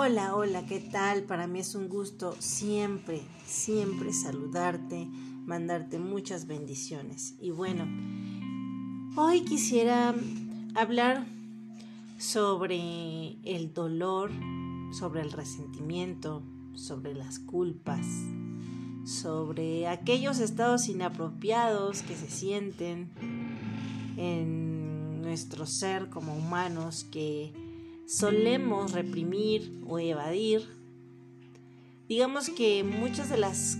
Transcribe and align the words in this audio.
Hola, 0.00 0.36
hola, 0.36 0.64
¿qué 0.64 0.78
tal? 0.78 1.24
Para 1.24 1.48
mí 1.48 1.58
es 1.58 1.74
un 1.74 1.88
gusto 1.88 2.36
siempre, 2.38 3.20
siempre 3.44 4.12
saludarte, 4.12 5.08
mandarte 5.44 5.98
muchas 5.98 6.46
bendiciones. 6.46 7.34
Y 7.40 7.50
bueno, 7.50 7.84
hoy 9.16 9.40
quisiera 9.40 10.14
hablar 10.76 11.26
sobre 12.16 13.38
el 13.42 13.74
dolor, 13.74 14.30
sobre 14.92 15.20
el 15.20 15.32
resentimiento, 15.32 16.44
sobre 16.74 17.12
las 17.12 17.40
culpas, 17.40 18.06
sobre 19.04 19.88
aquellos 19.88 20.38
estados 20.38 20.88
inapropiados 20.88 22.02
que 22.02 22.14
se 22.14 22.30
sienten 22.30 23.10
en 24.16 25.22
nuestro 25.22 25.66
ser 25.66 26.08
como 26.08 26.36
humanos 26.36 27.02
que 27.02 27.52
solemos 28.08 28.92
reprimir 28.92 29.84
o 29.86 29.98
evadir. 29.98 30.66
Digamos 32.08 32.48
que 32.48 32.82
muchas 32.82 33.28
de 33.28 33.36
las 33.36 33.78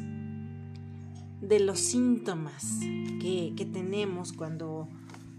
de 1.40 1.60
los 1.60 1.80
síntomas 1.80 2.80
que, 3.20 3.54
que 3.56 3.64
tenemos 3.64 4.32
cuando 4.32 4.88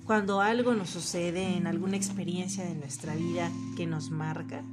cuando 0.05 0.41
algo 0.41 0.73
nos 0.73 0.89
sucede 0.89 1.55
en 1.55 1.67
alguna 1.67 1.95
experiencia 1.95 2.65
de 2.65 2.73
nuestra 2.73 3.13
vida 3.13 3.52
que 3.77 3.85
nos 3.85 4.09
marca, 4.09 4.63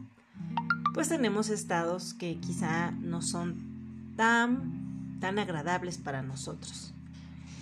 pues 0.95 1.11
tenemos 1.11 1.51
estados 1.51 2.15
que 2.15 2.39
quizá 2.39 2.93
no 2.93 3.21
son 3.21 4.15
tan, 4.17 5.19
tan 5.21 5.39
agradables 5.39 5.99
para 5.99 6.23
nosotros. 6.23 6.95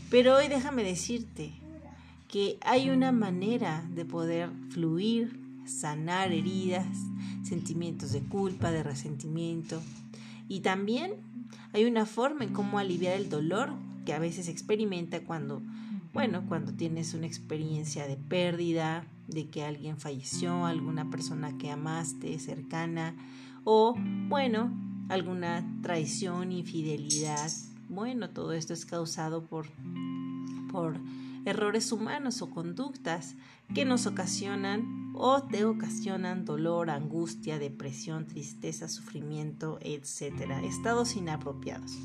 Pero 0.08 0.36
hoy 0.36 0.46
déjame 0.46 0.84
decirte 0.84 1.52
que 2.28 2.58
hay 2.60 2.91
una 2.91 3.10
manera 3.10 3.82
de 3.92 4.05
poder 4.05 4.50
fluir, 4.70 5.43
sanar 5.66 6.32
heridas, 6.32 6.86
sentimientos 7.42 8.12
de 8.12 8.20
culpa, 8.20 8.70
de 8.70 8.83
resentimiento. 8.83 9.83
Y 10.48 10.61
también 10.61 11.12
hay 11.72 11.84
una 11.84 12.06
forma 12.06 12.44
en 12.44 12.52
cómo 12.52 12.78
aliviar 12.78 13.14
el 13.14 13.28
dolor 13.28 13.72
que 14.05 14.12
a 14.12 14.19
veces 14.19 14.48
experimenta 14.48 15.20
cuando 15.20 15.62
bueno, 16.14 16.44
cuando 16.48 16.72
tienes 16.72 17.12
una 17.12 17.27
experiencia 17.27 18.06
de 18.06 18.16
pérdida, 18.16 19.05
de 19.27 19.48
que 19.48 19.64
alguien 19.64 19.98
falleció, 19.98 20.64
alguna 20.64 21.11
persona 21.11 21.58
que 21.58 21.72
amaste 21.72 22.38
cercana, 22.38 23.16
o 23.64 23.97
bueno, 24.28 24.72
alguna 25.08 25.66
traición, 25.83 26.53
infidelidad. 26.53 27.50
Bueno, 27.88 28.31
todo 28.31 28.53
esto 28.53 28.72
es 28.72 28.86
causado 28.86 29.44
por, 29.44 29.66
por 30.70 31.00
errores 31.44 31.91
humanos 31.91 32.42
o 32.42 32.50
conductas 32.50 33.34
que 33.72 33.84
nos 33.84 34.06
ocasionan 34.06 35.12
o 35.14 35.42
te 35.44 35.64
ocasionan 35.64 36.44
dolor, 36.44 36.90
angustia, 36.90 37.58
depresión, 37.58 38.26
tristeza, 38.26 38.88
sufrimiento, 38.88 39.78
etc. 39.80 40.50
Estados 40.64 41.16
inapropiados. 41.16 41.96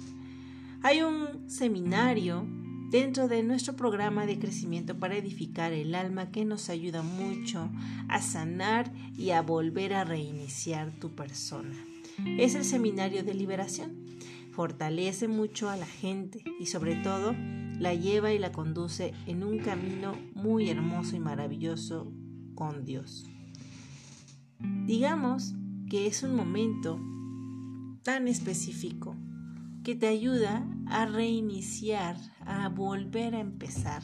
Hay 0.84 1.02
un 1.02 1.50
seminario 1.50 2.46
dentro 2.90 3.28
de 3.28 3.44
nuestro 3.44 3.76
programa 3.76 4.26
de 4.26 4.40
crecimiento 4.40 4.98
para 4.98 5.18
edificar 5.18 5.74
el 5.74 5.94
alma 5.94 6.32
que 6.32 6.46
nos 6.46 6.70
ayuda 6.70 7.02
mucho 7.02 7.70
a 8.08 8.22
sanar 8.22 8.92
y 9.18 9.32
a 9.32 9.42
volver 9.42 9.94
a 9.94 10.04
reiniciar 10.04 10.92
tu 10.92 11.10
persona. 11.10 11.76
Es 12.38 12.56
el 12.56 12.66
seminario 12.66 13.24
de 13.24 13.34
liberación. 13.34 13.92
Fortalece 14.52 15.28
mucho 15.28 15.70
a 15.70 15.78
la 15.78 15.86
gente 15.86 16.44
y 16.60 16.66
sobre 16.66 16.96
todo 16.96 17.36
la 17.80 17.94
lleva 17.94 18.34
y 18.34 18.40
la 18.40 18.52
conduce 18.52 19.14
en 19.26 19.44
un 19.44 19.60
camino 19.60 20.16
muy 20.36 20.70
hermoso 20.70 21.16
y 21.16 21.20
maravilloso 21.20 22.12
con 22.54 22.84
Dios. 22.84 23.26
Digamos 24.86 25.56
que 25.90 26.06
es 26.06 26.24
un 26.24 26.36
momento 26.36 27.00
tan 28.04 28.28
específico 28.28 29.16
que 29.84 29.96
te 29.96 30.08
ayuda 30.08 30.68
a 30.88 31.06
reiniciar, 31.06 32.18
a 32.46 32.68
volver 32.68 33.36
a 33.36 33.40
empezar. 33.40 34.04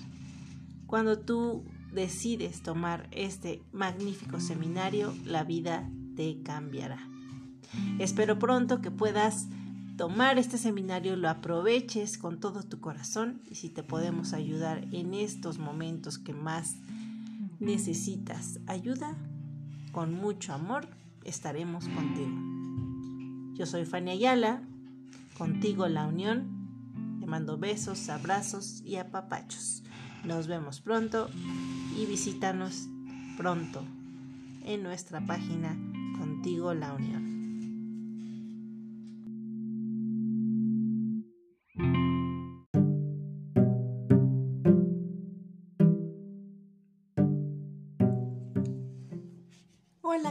Cuando 0.88 1.19
tú 1.19 1.66
decides 1.91 2.61
tomar 2.63 3.09
este 3.11 3.61
magnífico 3.71 4.39
seminario, 4.39 5.13
la 5.25 5.44
vida 5.44 5.89
te 6.16 6.41
cambiará. 6.44 7.09
Espero 8.00 8.39
pronto 8.39 8.81
que 8.81 8.91
puedas 8.91 9.47
tomar 9.97 10.38
este 10.38 10.57
seminario, 10.57 11.16
lo 11.16 11.29
aproveches 11.29 12.17
con 12.17 12.39
todo 12.39 12.63
tu 12.63 12.79
corazón 12.79 13.41
y 13.50 13.56
si 13.56 13.69
te 13.69 13.83
podemos 13.83 14.33
ayudar 14.33 14.85
en 14.91 15.13
estos 15.13 15.57
momentos 15.57 16.17
que 16.17 16.33
más 16.33 16.75
necesitas 17.59 18.59
ayuda, 18.67 19.16
con 19.91 20.13
mucho 20.13 20.53
amor 20.53 20.88
estaremos 21.23 21.88
contigo. 21.88 23.53
Yo 23.53 23.66
soy 23.66 23.85
Fanny 23.85 24.11
Ayala, 24.11 24.61
contigo 25.38 25.88
la 25.88 26.06
unión 26.06 26.56
te 27.25 27.31
mando 27.31 27.57
besos, 27.57 28.09
abrazos 28.09 28.83
y 28.85 28.97
apapachos. 28.97 29.81
Nos 30.25 30.45
vemos 30.45 30.79
pronto 30.79 31.27
y 31.97 32.06
visítanos 32.06 32.88
pronto 33.35 33.83
en 34.63 34.83
nuestra 34.83 35.25
página 35.25 35.75
Contigo 36.19 36.75
la 36.75 36.94
Unión. 36.94 37.25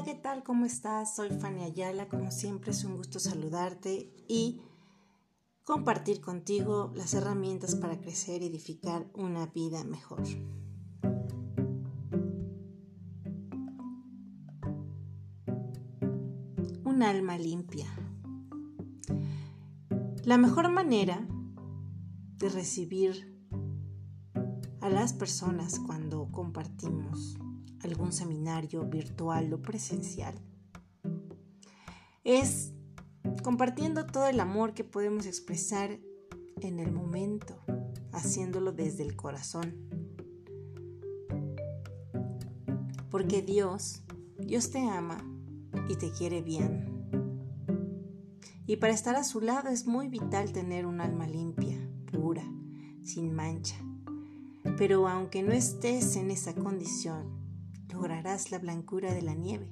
¿Qué 0.05 0.15
tal? 0.15 0.43
¿Cómo 0.43 0.67
estás? 0.67 1.17
Soy 1.17 1.31
Fanny 1.31 1.63
Ayala. 1.63 2.09
Como 2.09 2.31
siempre 2.31 2.73
es 2.73 2.85
un 2.85 2.97
gusto 2.97 3.19
saludarte 3.19 4.13
y 4.29 4.61
compartir 5.65 6.21
contigo 6.21 6.93
las 6.95 7.15
herramientas 7.15 7.75
para 7.75 7.99
crecer 7.99 8.43
y 8.43 8.47
edificar 8.47 9.07
una 9.15 9.47
vida 9.47 9.83
mejor. 9.85 10.23
Un 16.85 17.03
alma 17.03 17.39
limpia. 17.39 17.87
La 20.25 20.37
mejor 20.37 20.71
manera 20.71 21.27
de 22.37 22.49
recibir 22.51 23.43
a 24.83 24.91
las 24.91 25.15
personas 25.15 25.79
cuando 25.79 26.31
compartimos 26.31 27.39
algún 27.85 28.13
seminario 28.13 28.85
virtual 28.85 29.53
o 29.53 29.63
presencial 29.63 30.35
es 32.25 32.73
compartiendo 33.43 34.07
todo 34.07 34.27
el 34.27 34.41
amor 34.41 34.73
que 34.73 34.83
podemos 34.83 35.27
expresar 35.27 36.01
en 36.63 36.81
el 36.81 36.91
momento, 36.91 37.61
haciéndolo 38.13 38.73
desde 38.73 39.03
el 39.03 39.15
corazón. 39.15 39.75
Porque 43.11 43.43
Dios, 43.43 44.03
Dios 44.39 44.71
te 44.71 44.81
ama 44.81 45.19
y 45.89 45.97
te 45.97 46.11
quiere 46.11 46.41
bien. 46.41 46.93
Y 48.67 48.77
para 48.77 48.95
estar 48.95 49.15
a 49.15 49.25
su 49.25 49.43
lado 49.43 49.69
es 49.69 49.87
muy 49.87 50.09
vital 50.09 50.53
tener 50.53 50.87
un 50.87 51.03
alma 51.03 51.27
limpia, 51.27 51.79
pura, 52.11 52.45
sin 53.03 53.35
mancha. 53.35 53.77
Pero 54.79 55.07
aunque 55.07 55.43
no 55.43 55.53
estés 55.53 56.17
en 56.17 56.31
esa 56.31 56.55
condición, 56.55 57.44
lograrás 57.95 58.51
la 58.51 58.59
blancura 58.59 59.15
de 59.15 59.23
la 59.23 59.35
nieve, 59.35 59.71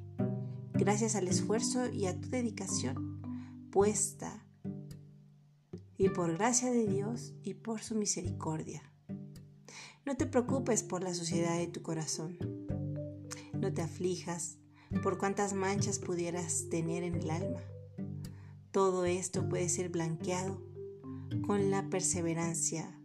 gracias 0.75 1.16
al 1.16 1.27
esfuerzo 1.27 1.91
y 1.91 2.06
a 2.06 2.19
tu 2.21 2.31
dedicación 2.31 3.21
puesta 3.72 4.47
y 5.99 6.09
por 6.09 6.33
gracia 6.34 6.71
de 6.71 6.87
Dios 6.87 7.34
y 7.43 7.55
por 7.55 7.81
su 7.81 7.97
misericordia. 7.97 8.81
No 10.06 10.16
te 10.16 10.27
preocupes 10.27 10.84
por 10.84 11.03
la 11.03 11.15
suciedad 11.15 11.59
de 11.59 11.66
tu 11.66 11.83
corazón. 11.83 12.38
No 13.54 13.74
te 13.74 13.83
aflijas 13.83 14.59
por 15.03 15.18
cuántas 15.18 15.53
manchas 15.53 15.98
pudieras 15.98 16.68
tener 16.71 17.03
en 17.03 17.16
el 17.16 17.30
alma. 17.30 17.60
Todo 18.71 19.04
esto 19.04 19.48
puede 19.48 19.68
ser 19.68 19.89
blanqueado 19.89 20.63
con 21.45 21.72
la 21.72 21.91
perseverancia 21.91 22.97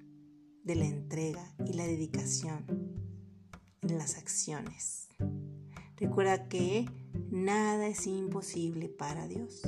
de 0.64 0.76
la 0.76 0.86
entrega 0.86 1.56
y 1.66 1.74
la 1.74 1.88
dedicación 1.88 2.66
en 3.82 3.98
las 3.98 4.18
acciones. 4.18 5.07
Recuerda 5.98 6.48
que 6.48 6.86
nada 7.32 7.88
es 7.88 8.06
imposible 8.06 8.88
para 8.88 9.28
Dios. 9.28 9.62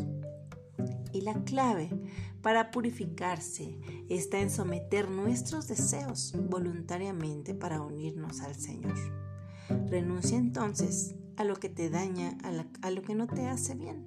Y 1.12 1.22
la 1.22 1.44
clave 1.44 1.90
para 2.42 2.72
purificarse 2.72 3.80
está 4.10 4.40
en 4.40 4.52
someter 4.52 5.10
nuestros 5.10 5.68
deseos 5.68 6.34
voluntariamente 6.50 7.56
para 7.56 7.82
unirnos 7.82 8.42
al 8.42 8.56
Señor. 8.56 8.94
Renuncia 9.90 10.38
entonces 10.38 11.16
a 11.36 11.44
lo 11.44 11.56
que 11.56 11.70
te 11.70 11.90
daña, 11.90 12.38
a, 12.44 12.92
lo 12.92 13.02
que 13.02 13.16
no 13.16 13.26
te 13.26 13.48
hace 13.48 13.74
bien. 13.74 14.06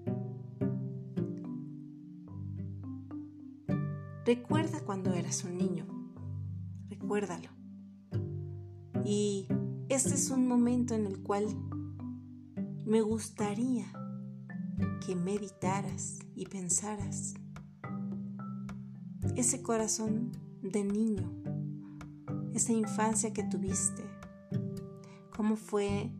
Recuerda 4.24 4.80
cuando 4.80 5.12
eras 5.12 5.42
un 5.42 5.58
niño, 5.58 5.86
recuérdalo. 6.88 7.48
Y 9.04 9.48
este 9.88 10.14
es 10.14 10.30
un 10.30 10.46
momento 10.46 10.94
en 10.94 11.06
el 11.06 11.20
cual 11.22 11.46
me 12.92 13.00
gustaría 13.00 13.90
que 15.06 15.16
meditaras 15.16 16.18
y 16.34 16.44
pensaras. 16.44 17.32
Ese 19.34 19.62
corazón 19.62 20.32
de 20.60 20.84
niño, 20.84 21.32
esa 22.52 22.74
infancia 22.74 23.32
que 23.32 23.44
tuviste, 23.44 24.02
cómo 25.34 25.56
fue 25.56 26.12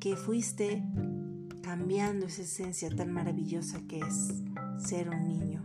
que 0.00 0.16
fuiste 0.16 0.82
cambiando 1.60 2.24
esa 2.24 2.40
esencia 2.40 2.88
tan 2.88 3.12
maravillosa 3.12 3.78
que 3.86 3.98
es 3.98 4.32
ser 4.78 5.10
un 5.10 5.28
niño. 5.28 5.62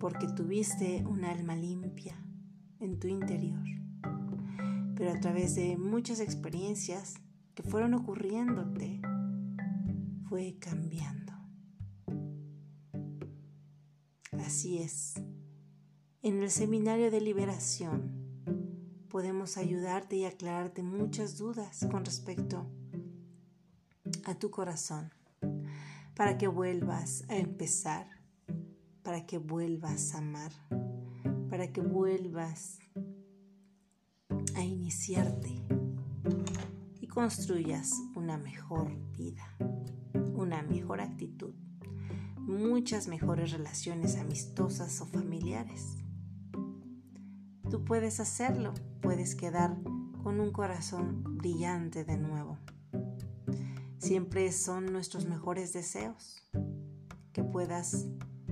Porque 0.00 0.26
tuviste 0.26 1.04
un 1.06 1.24
alma 1.24 1.54
limpia 1.54 2.16
en 2.80 2.98
tu 2.98 3.06
interior. 3.06 3.79
Pero 5.00 5.12
a 5.12 5.18
través 5.18 5.54
de 5.54 5.78
muchas 5.78 6.20
experiencias 6.20 7.14
que 7.54 7.62
fueron 7.62 7.94
ocurriéndote, 7.94 9.00
fue 10.28 10.58
cambiando. 10.60 11.32
Así 14.32 14.76
es. 14.76 15.14
En 16.20 16.42
el 16.42 16.50
seminario 16.50 17.10
de 17.10 17.22
liberación 17.22 18.12
podemos 19.08 19.56
ayudarte 19.56 20.16
y 20.16 20.26
aclararte 20.26 20.82
muchas 20.82 21.38
dudas 21.38 21.86
con 21.90 22.04
respecto 22.04 22.70
a 24.26 24.34
tu 24.34 24.50
corazón, 24.50 25.14
para 26.14 26.36
que 26.36 26.46
vuelvas 26.46 27.24
a 27.30 27.38
empezar, 27.38 28.06
para 29.02 29.24
que 29.24 29.38
vuelvas 29.38 30.14
a 30.14 30.18
amar, 30.18 30.52
para 31.48 31.72
que 31.72 31.80
vuelvas 31.80 32.80
a 34.60 34.64
iniciarte 34.64 35.64
y 37.00 37.06
construyas 37.06 37.94
una 38.14 38.36
mejor 38.36 38.92
vida, 39.16 39.56
una 40.34 40.62
mejor 40.62 41.00
actitud, 41.00 41.54
muchas 42.40 43.08
mejores 43.08 43.52
relaciones 43.52 44.18
amistosas 44.18 45.00
o 45.00 45.06
familiares. 45.06 45.96
Tú 47.70 47.84
puedes 47.86 48.20
hacerlo, 48.20 48.74
puedes 49.00 49.34
quedar 49.34 49.78
con 50.22 50.40
un 50.40 50.52
corazón 50.52 51.24
brillante 51.38 52.04
de 52.04 52.18
nuevo. 52.18 52.58
Siempre 53.96 54.52
son 54.52 54.92
nuestros 54.92 55.24
mejores 55.24 55.72
deseos 55.72 56.46
que 57.32 57.42
puedas 57.42 58.08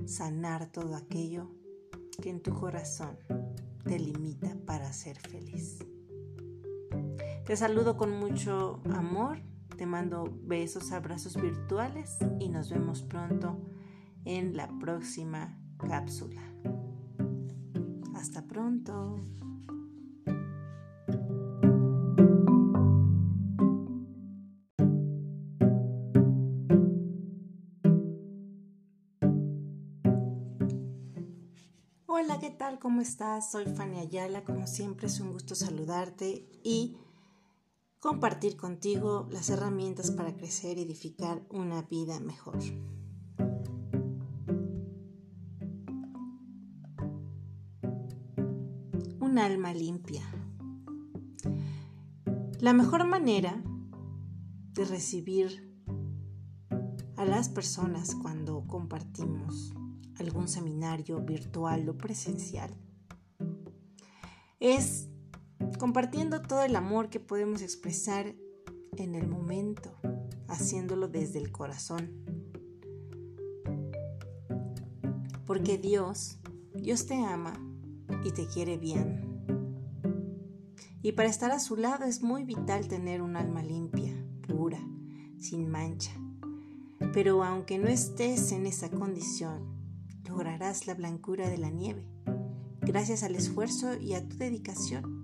sanar 0.07 0.71
todo 0.71 0.95
aquello 0.95 1.51
que 2.19 2.31
en 2.31 2.41
tu 2.41 2.51
corazón 2.51 3.15
te 3.83 3.99
limita 3.99 4.57
para 4.65 4.91
ser 4.91 5.19
feliz. 5.19 5.77
Te 7.49 7.57
saludo 7.57 7.97
con 7.97 8.11
mucho 8.11 8.79
amor, 8.93 9.41
te 9.75 9.87
mando 9.87 10.31
besos, 10.43 10.91
abrazos 10.91 11.35
virtuales 11.35 12.19
y 12.39 12.47
nos 12.47 12.69
vemos 12.69 13.01
pronto 13.01 13.59
en 14.23 14.55
la 14.55 14.69
próxima 14.77 15.59
cápsula. 15.79 16.43
Hasta 18.13 18.45
pronto. 18.45 19.19
Hola, 32.05 32.37
¿qué 32.39 32.51
tal? 32.51 32.77
¿Cómo 32.77 33.01
estás? 33.01 33.49
Soy 33.49 33.65
Fanny 33.65 34.01
Ayala. 34.01 34.43
Como 34.43 34.67
siempre 34.67 35.07
es 35.07 35.19
un 35.19 35.31
gusto 35.31 35.55
saludarte 35.55 36.47
y 36.63 36.95
compartir 37.99 38.55
contigo 38.55 39.27
las 39.31 39.49
herramientas 39.49 40.11
para 40.11 40.35
crecer 40.35 40.77
y 40.77 40.83
edificar 40.83 41.45
una 41.49 41.81
vida 41.83 42.19
mejor. 42.19 42.59
un 49.29 49.37
alma 49.37 49.75
limpia. 49.75 50.23
La 52.59 52.73
mejor 52.73 53.05
manera 53.05 53.61
de 54.73 54.85
recibir 54.85 55.71
a 57.15 57.25
las 57.25 57.47
personas 57.47 58.15
cuando 58.15 58.65
compartimos 58.65 59.71
algún 60.17 60.47
seminario 60.47 61.21
virtual 61.21 61.87
o 61.89 61.95
presencial 61.95 62.75
es 64.59 65.08
compartiendo 65.79 66.41
todo 66.41 66.61
el 66.61 66.75
amor 66.75 67.09
que 67.09 67.19
podemos 67.19 67.63
expresar 67.63 68.35
en 68.97 69.15
el 69.15 69.27
momento, 69.27 69.89
haciéndolo 70.47 71.07
desde 71.07 71.39
el 71.39 71.51
corazón. 71.51 72.11
Porque 75.47 75.77
Dios, 75.79 76.37
Dios 76.75 77.07
te 77.07 77.15
ama 77.15 77.53
y 78.23 78.31
te 78.31 78.45
quiere 78.45 78.77
bien. 78.77 79.25
Y 81.01 81.13
para 81.13 81.29
estar 81.29 81.51
a 81.51 81.59
su 81.59 81.77
lado 81.77 82.03
es 82.03 82.21
muy 82.21 82.43
vital 82.43 82.87
tener 82.89 83.21
un 83.21 83.37
alma 83.37 83.63
limpia, 83.63 84.13
pura, 84.47 84.85
sin 85.37 85.69
mancha. 85.69 86.11
Pero 87.13 87.41
aunque 87.43 87.79
no 87.79 87.87
estés 87.87 88.51
en 88.51 88.67
esa 88.67 88.91
condición, 88.91 89.63
lograrás 90.27 90.87
la 90.87 90.93
blancura 90.93 91.49
de 91.49 91.57
la 91.57 91.69
nieve, 91.69 92.05
gracias 92.81 93.23
al 93.23 93.35
esfuerzo 93.35 93.95
y 93.97 94.13
a 94.13 94.27
tu 94.27 94.35
dedicación 94.37 95.18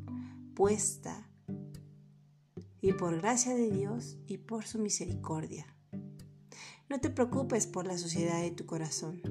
y 2.81 2.93
por 2.93 3.17
gracia 3.17 3.53
de 3.53 3.69
Dios 3.69 4.17
y 4.25 4.37
por 4.37 4.65
su 4.65 4.79
misericordia. 4.79 5.65
No 6.87 7.01
te 7.01 7.09
preocupes 7.09 7.67
por 7.67 7.85
la 7.85 7.97
suciedad 7.97 8.41
de 8.41 8.51
tu 8.51 8.65
corazón. 8.65 9.21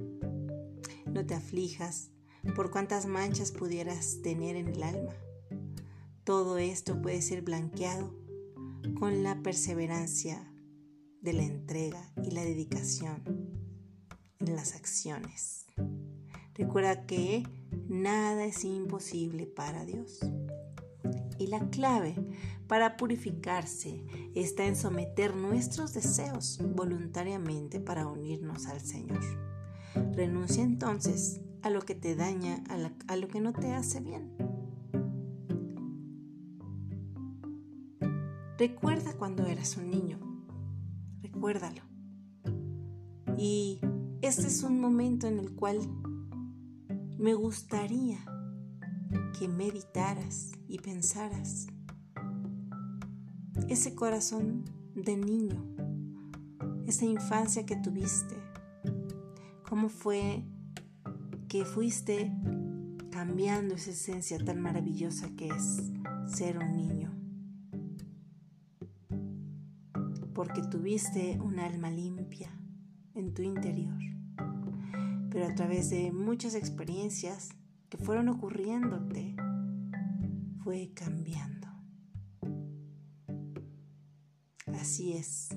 No 1.06 1.24
te 1.24 1.34
aflijas 1.34 2.10
por 2.54 2.70
cuántas 2.70 3.06
manchas 3.06 3.52
pudieras 3.52 4.20
tener 4.22 4.56
en 4.56 4.68
el 4.68 4.82
alma. 4.82 5.14
Todo 6.24 6.58
esto 6.58 7.00
puede 7.00 7.22
ser 7.22 7.42
blanqueado 7.42 8.14
con 8.98 9.22
la 9.22 9.42
perseverancia 9.42 10.52
de 11.22 11.32
la 11.32 11.44
entrega 11.44 12.12
y 12.22 12.32
la 12.32 12.44
dedicación 12.44 13.22
en 14.40 14.56
las 14.56 14.74
acciones. 14.74 15.64
Recuerda 16.54 17.06
que 17.06 17.44
nada 17.88 18.44
es 18.44 18.64
imposible 18.64 19.46
para 19.46 19.84
Dios. 19.84 20.20
Y 21.44 21.46
la 21.46 21.60
clave 21.68 22.14
para 22.68 22.96
purificarse 22.96 24.02
está 24.34 24.64
en 24.64 24.76
someter 24.76 25.36
nuestros 25.36 25.92
deseos 25.92 26.58
voluntariamente 26.74 27.80
para 27.80 28.06
unirnos 28.06 28.64
al 28.66 28.80
Señor. 28.80 29.20
Renuncia 30.14 30.62
entonces 30.62 31.42
a 31.60 31.68
lo 31.68 31.82
que 31.82 31.94
te 31.94 32.16
daña, 32.16 32.64
a, 32.70 33.16
lo 33.16 33.28
que 33.28 33.42
no 33.42 33.52
te 33.52 33.74
hace 33.74 34.00
bien. 34.00 34.34
Recuerda 38.56 39.12
cuando 39.12 39.44
eras 39.44 39.76
un 39.76 39.90
niño, 39.90 40.18
recuérdalo. 41.20 41.82
Y 43.36 43.80
este 44.22 44.46
es 44.46 44.62
un 44.62 44.80
momento 44.80 45.26
en 45.26 45.38
el 45.38 45.54
cual 45.54 45.78
me 47.18 47.34
gustaría 47.34 48.24
que 49.38 49.46
meditaras 49.46 50.52
y 50.74 50.78
pensaras 50.78 51.68
ese 53.68 53.94
corazón 53.94 54.64
de 54.96 55.16
niño, 55.16 55.64
esa 56.84 57.04
infancia 57.04 57.64
que 57.64 57.76
tuviste, 57.76 58.34
cómo 59.68 59.88
fue 59.88 60.42
que 61.46 61.64
fuiste 61.64 62.32
cambiando 63.12 63.76
esa 63.76 63.92
esencia 63.92 64.44
tan 64.44 64.60
maravillosa 64.60 65.28
que 65.36 65.46
es 65.46 65.92
ser 66.26 66.58
un 66.58 66.72
niño. 66.72 67.12
Porque 70.34 70.60
tuviste 70.62 71.38
un 71.40 71.60
alma 71.60 71.88
limpia 71.88 72.50
en 73.14 73.32
tu 73.32 73.42
interior. 73.42 74.00
Pero 75.30 75.46
a 75.46 75.54
través 75.54 75.90
de 75.90 76.10
muchas 76.10 76.56
experiencias 76.56 77.50
que 77.88 77.96
fueron 77.96 78.28
ocurriéndote, 78.28 79.33
fue 80.64 80.92
cambiando. 80.94 81.68
Así 84.66 85.12
es. 85.12 85.50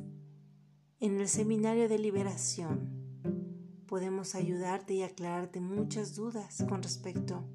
En 1.00 1.22
el 1.22 1.30
seminario 1.30 1.88
de 1.88 1.98
liberación, 1.98 3.86
podemos 3.88 4.36
ayudarte 4.36 4.96
y 4.96 5.04
aclararte 5.04 5.62
muchas 5.62 6.14
dudas 6.14 6.62
con 6.68 6.84
respecto 6.84 7.48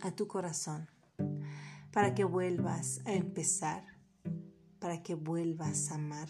a 0.00 0.12
tu 0.12 0.28
corazón, 0.28 0.88
para 1.90 2.14
que 2.14 2.22
vuelvas 2.22 3.00
a 3.04 3.12
empezar, 3.12 3.84
para 4.78 5.02
que 5.02 5.16
vuelvas 5.16 5.90
a 5.90 5.96
amar, 5.96 6.28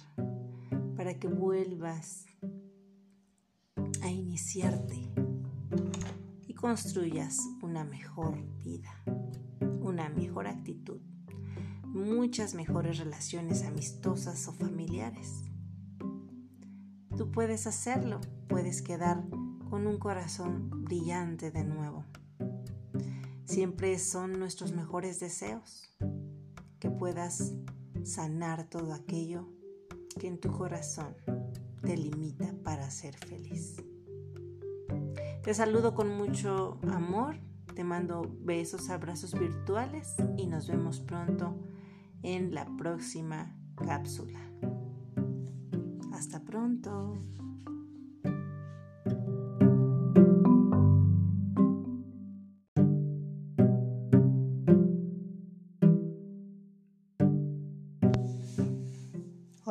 para 0.97 1.18
que 1.18 1.28
vuelvas 1.28 2.25
a 4.02 4.09
iniciarte 4.09 5.12
y 6.47 6.54
construyas 6.54 7.40
una 7.61 7.85
mejor 7.85 8.42
vida, 8.62 9.02
una 9.87 10.09
mejor 10.09 10.49
actitud, 10.49 11.00
muchas 11.85 12.55
mejores 12.55 12.99
relaciones 12.99 13.64
amistosas 13.64 14.49
o 14.49 14.52
familiares. 14.52 15.45
Tú 17.16 17.31
puedes 17.31 17.66
hacerlo, 17.66 18.21
puedes 18.49 18.83
quedar 18.83 19.25
con 19.71 19.87
un 19.87 19.99
corazón 19.99 20.71
brillante 20.85 21.50
de 21.50 21.64
nuevo. 21.64 22.05
Siempre 23.45 23.99
son 23.99 24.38
nuestros 24.38 24.73
mejores 24.73 25.21
deseos 25.21 25.88
que 26.81 26.90
puedas 26.90 27.55
sanar 28.02 28.69
todo 28.69 28.93
aquello 28.93 29.49
que 30.19 30.26
en 30.26 30.40
tu 30.40 30.50
corazón 30.50 31.16
te 31.83 31.97
limita 31.97 32.52
para 32.64 32.90
ser 32.90 33.16
feliz. 33.16 33.76
Te 35.43 35.55
saludo 35.55 35.95
con 35.95 36.09
mucho 36.09 36.81
amor, 36.90 37.37
te 37.76 37.85
mando 37.85 38.35
besos, 38.40 38.88
abrazos 38.88 39.38
virtuales 39.38 40.16
y 40.38 40.47
nos 40.47 40.66
vemos 40.66 40.99
pronto 41.00 41.54
en 42.23 42.54
la 42.54 42.66
próxima 42.78 43.54
cápsula. 43.76 44.40
Hasta 46.11 46.42
pronto. 46.42 47.18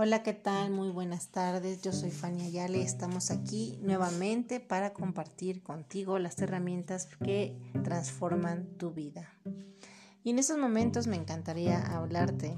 Hola, 0.05 0.21
¿qué 0.21 0.33
tal? 0.33 0.69
Muy 0.69 0.91
buenas 0.91 1.29
tardes. 1.29 1.81
Yo 1.81 1.91
soy 1.91 2.11
Fania 2.11 2.47
Yale. 2.47 2.83
Estamos 2.83 3.31
aquí 3.31 3.79
nuevamente 3.81 4.59
para 4.59 4.93
compartir 4.93 5.63
contigo 5.63 6.19
las 6.19 6.39
herramientas 6.39 7.07
que 7.23 7.57
transforman 7.83 8.67
tu 8.77 8.91
vida. 8.91 9.33
Y 10.23 10.29
en 10.29 10.37
estos 10.37 10.59
momentos 10.59 11.07
me 11.07 11.15
encantaría 11.15 11.81
hablarte 11.81 12.55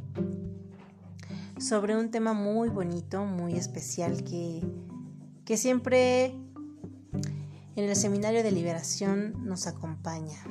sobre 1.57 1.95
un 1.95 2.11
tema 2.11 2.33
muy 2.33 2.67
bonito, 2.67 3.23
muy 3.23 3.53
especial 3.53 4.25
que, 4.25 4.61
que 5.45 5.55
siempre 5.55 6.35
en 7.77 7.85
el 7.85 7.95
seminario 7.95 8.43
de 8.43 8.51
liberación 8.51 9.45
nos 9.45 9.67
acompaña. 9.67 10.43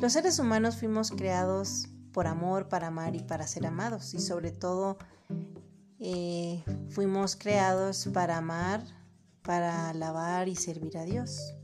Los 0.00 0.14
seres 0.14 0.38
humanos 0.38 0.78
fuimos 0.78 1.10
creados 1.10 1.90
por 2.18 2.26
amor, 2.26 2.68
para 2.68 2.88
amar 2.88 3.14
y 3.14 3.20
para 3.20 3.46
ser 3.46 3.64
amados. 3.64 4.12
Y 4.12 4.18
sobre 4.18 4.50
todo 4.50 4.98
eh, 6.00 6.64
fuimos 6.88 7.36
creados 7.36 8.08
para 8.12 8.38
amar, 8.38 8.82
para 9.42 9.90
alabar 9.90 10.48
y 10.48 10.56
servir 10.56 10.98
a 10.98 11.04
Dios. 11.04 11.54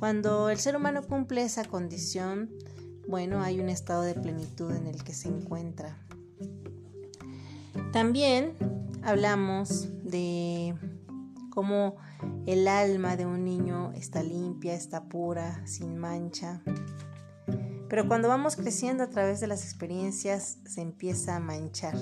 Cuando 0.00 0.50
el 0.50 0.58
ser 0.58 0.74
humano 0.74 1.04
cumple 1.04 1.44
esa 1.44 1.64
condición, 1.64 2.50
bueno, 3.06 3.40
hay 3.40 3.60
un 3.60 3.68
estado 3.68 4.02
de 4.02 4.14
plenitud 4.14 4.72
en 4.72 4.88
el 4.88 5.04
que 5.04 5.14
se 5.14 5.28
encuentra. 5.28 5.96
También 7.92 8.54
hablamos 9.04 9.90
de 10.02 10.74
cómo 11.50 11.94
el 12.46 12.66
alma 12.66 13.16
de 13.16 13.26
un 13.26 13.44
niño 13.44 13.92
está 13.92 14.24
limpia, 14.24 14.74
está 14.74 15.04
pura, 15.04 15.64
sin 15.68 15.96
mancha. 15.98 16.64
Pero 17.94 18.08
cuando 18.08 18.26
vamos 18.26 18.56
creciendo 18.56 19.04
a 19.04 19.08
través 19.08 19.38
de 19.38 19.46
las 19.46 19.62
experiencias 19.62 20.58
se 20.66 20.80
empieza 20.80 21.36
a 21.36 21.38
manchar. 21.38 21.94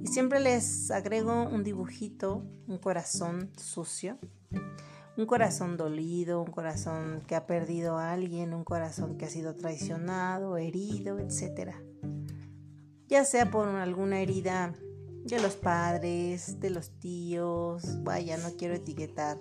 Y 0.00 0.06
siempre 0.06 0.38
les 0.38 0.92
agrego 0.92 1.48
un 1.48 1.64
dibujito, 1.64 2.44
un 2.68 2.78
corazón 2.78 3.50
sucio, 3.56 4.16
un 5.16 5.26
corazón 5.26 5.76
dolido, 5.76 6.40
un 6.40 6.52
corazón 6.52 7.20
que 7.26 7.34
ha 7.34 7.48
perdido 7.48 7.98
a 7.98 8.12
alguien, 8.12 8.54
un 8.54 8.62
corazón 8.62 9.18
que 9.18 9.24
ha 9.24 9.28
sido 9.28 9.56
traicionado, 9.56 10.56
herido, 10.56 11.18
etc. 11.18 11.72
Ya 13.08 13.24
sea 13.24 13.50
por 13.50 13.66
alguna 13.66 14.20
herida 14.20 14.72
de 15.24 15.42
los 15.42 15.56
padres, 15.56 16.60
de 16.60 16.70
los 16.70 16.90
tíos, 17.00 18.04
vaya, 18.04 18.36
no 18.36 18.50
quiero 18.56 18.74
etiquetar. 18.74 19.36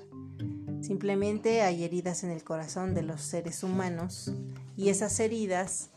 Simplemente 0.82 1.62
hay 1.62 1.84
heridas 1.84 2.24
en 2.24 2.30
el 2.30 2.44
corazón 2.44 2.94
de 2.94 3.02
los 3.02 3.22
seres 3.22 3.64
humanos 3.64 4.32
y 4.78 4.90
esas 4.90 5.20
heridas 5.20 5.90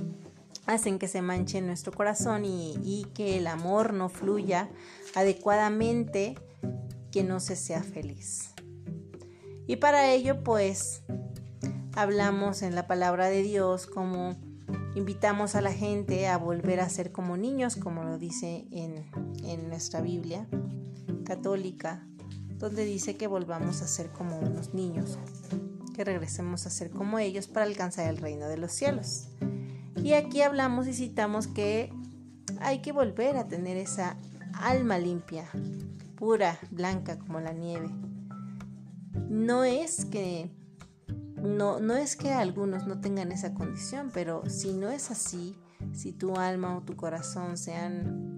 hacen 0.66 0.98
que 0.98 1.08
se 1.08 1.22
manche 1.22 1.60
nuestro 1.60 1.92
corazón 1.92 2.44
y, 2.44 3.06
que 3.14 3.38
el 3.38 3.46
amor 3.46 3.92
no 3.92 4.08
fluya 4.08 4.68
adecuadamente, 5.14 6.34
que 7.10 7.22
no 7.22 7.40
se 7.40 7.56
sea 7.56 7.82
feliz. 7.82 8.50
Y 9.66 9.76
para 9.76 10.10
ello 10.10 10.42
pues 10.42 11.02
hablamos 11.94 12.62
en 12.62 12.74
la 12.74 12.86
palabra 12.86 13.28
de 13.28 13.42
Dios 13.42 13.86
como 13.86 14.36
invitamos 14.94 15.54
a 15.54 15.60
la 15.60 15.72
gente 15.72 16.26
a 16.26 16.36
volver 16.36 16.80
a 16.80 16.88
ser 16.88 17.12
como 17.12 17.36
niños, 17.36 17.76
como 17.76 18.04
lo 18.04 18.18
dice 18.18 18.66
en, 18.72 19.10
en 19.44 19.68
nuestra 19.68 20.00
Biblia 20.00 20.48
católica, 21.24 22.06
donde 22.62 22.84
dice 22.84 23.16
que 23.16 23.26
volvamos 23.26 23.82
a 23.82 23.88
ser 23.88 24.10
como 24.10 24.38
unos 24.38 24.72
niños 24.72 25.18
que 25.96 26.04
regresemos 26.04 26.64
a 26.64 26.70
ser 26.70 26.90
como 26.90 27.18
ellos 27.18 27.48
para 27.48 27.66
alcanzar 27.66 28.08
el 28.08 28.18
reino 28.18 28.46
de 28.46 28.56
los 28.56 28.70
cielos. 28.70 29.26
Y 29.96 30.12
aquí 30.12 30.42
hablamos 30.42 30.86
y 30.86 30.94
citamos 30.94 31.48
que 31.48 31.92
hay 32.60 32.80
que 32.80 32.92
volver 32.92 33.36
a 33.36 33.48
tener 33.48 33.76
esa 33.76 34.16
alma 34.54 34.96
limpia, 34.96 35.44
pura, 36.14 36.56
blanca 36.70 37.18
como 37.18 37.40
la 37.40 37.52
nieve. 37.52 37.90
No 39.28 39.64
es 39.64 40.04
que 40.04 40.48
no, 41.34 41.80
no 41.80 41.96
es 41.96 42.14
que 42.14 42.32
algunos 42.32 42.86
no 42.86 43.00
tengan 43.00 43.32
esa 43.32 43.54
condición, 43.54 44.12
pero 44.14 44.48
si 44.48 44.72
no 44.72 44.88
es 44.88 45.10
así, 45.10 45.58
si 45.92 46.12
tu 46.12 46.36
alma 46.36 46.76
o 46.76 46.82
tu 46.82 46.94
corazón 46.94 47.56
se 47.56 47.74
han 47.74 48.31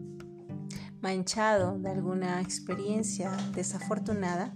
manchado 1.04 1.78
de 1.78 1.90
alguna 1.90 2.40
experiencia 2.40 3.30
desafortunada, 3.54 4.54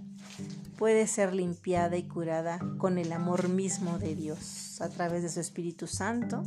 puede 0.79 1.05
ser 1.05 1.35
limpiada 1.35 1.95
y 1.95 2.07
curada 2.07 2.57
con 2.79 2.97
el 2.97 3.13
amor 3.13 3.49
mismo 3.49 3.99
de 3.99 4.15
Dios 4.15 4.81
a 4.81 4.89
través 4.89 5.21
de 5.21 5.29
su 5.29 5.39
Espíritu 5.39 5.85
Santo 5.85 6.41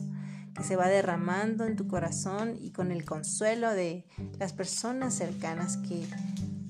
que 0.57 0.65
se 0.65 0.75
va 0.75 0.89
derramando 0.89 1.67
en 1.67 1.77
tu 1.77 1.87
corazón 1.87 2.57
y 2.61 2.73
con 2.73 2.91
el 2.91 3.05
consuelo 3.05 3.71
de 3.71 4.05
las 4.41 4.53
personas 4.53 5.15
cercanas 5.15 5.77
que 5.77 6.05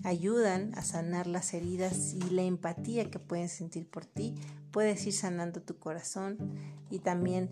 ayudan 0.05 0.71
a 0.75 0.83
sanar 0.83 1.27
las 1.27 1.55
heridas 1.55 2.13
y 2.13 2.21
la 2.35 2.43
empatía 2.43 3.11
que 3.11 3.19
pueden 3.19 3.49
sentir 3.49 3.89
por 3.89 4.05
ti, 4.05 4.35
puedes 4.73 5.07
ir 5.07 5.15
sanando 5.15 5.63
tu 5.63 5.79
corazón 5.79 6.37
y 6.91 6.99
también 6.99 7.49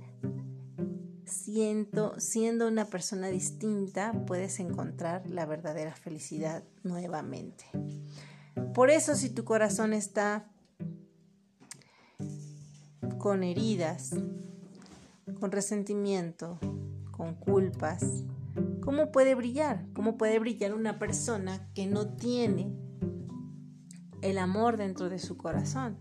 siendo 2.19 2.69
una 2.69 2.87
persona 2.87 3.29
distinta 3.29 4.13
puedes 4.27 4.61
encontrar 4.61 5.29
la 5.29 5.47
verdadera 5.47 5.95
felicidad 5.95 6.65
nuevamente. 6.83 7.65
Por 8.75 8.91
eso 8.91 9.15
si 9.15 9.31
tu 9.31 9.45
corazón 9.45 9.93
está 9.93 10.51
con 13.19 13.43
heridas, 13.43 14.15
con 15.39 15.51
resentimiento, 15.53 16.59
con 17.11 17.35
culpas, 17.35 18.25
¿cómo 18.81 19.13
puede 19.13 19.35
brillar? 19.35 19.87
¿Cómo 19.93 20.17
puede 20.17 20.39
brillar 20.39 20.75
una 20.75 20.99
persona 20.99 21.69
que 21.75 21.87
no 21.87 22.15
tiene 22.15 22.73
el 24.23 24.39
amor 24.39 24.77
dentro 24.77 25.09
de 25.09 25.19
su 25.19 25.37
corazón? 25.37 25.99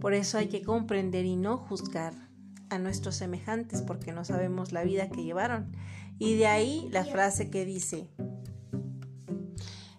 Por 0.00 0.12
eso 0.12 0.38
hay 0.38 0.48
que 0.48 0.62
comprender 0.62 1.24
y 1.24 1.36
no 1.36 1.56
juzgar 1.56 2.23
a 2.70 2.78
nuestros 2.78 3.16
semejantes 3.16 3.82
porque 3.82 4.12
no 4.12 4.24
sabemos 4.24 4.72
la 4.72 4.84
vida 4.84 5.08
que 5.08 5.24
llevaron. 5.24 5.72
Y 6.18 6.36
de 6.36 6.46
ahí 6.46 6.88
la 6.90 7.04
frase 7.04 7.50
que 7.50 7.64
dice, 7.64 8.08